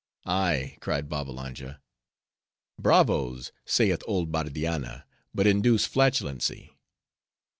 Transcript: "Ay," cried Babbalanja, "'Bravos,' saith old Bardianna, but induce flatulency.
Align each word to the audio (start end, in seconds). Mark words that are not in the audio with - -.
"Ay," 0.25 0.77
cried 0.81 1.07
Babbalanja, 1.07 1.79
"'Bravos,' 2.79 3.51
saith 3.67 4.01
old 4.07 4.31
Bardianna, 4.31 5.05
but 5.31 5.45
induce 5.45 5.85
flatulency. 5.87 6.71